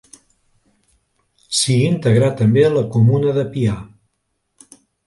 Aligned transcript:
S'hi 1.59 1.77
integrà 1.91 2.33
també 2.43 2.65
la 2.73 2.85
comuna 2.99 3.39
de 3.39 3.47
Pià. 3.55 3.79